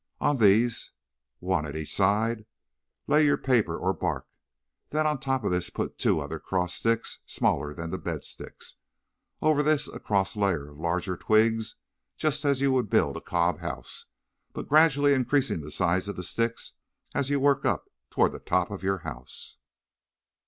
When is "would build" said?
12.71-13.15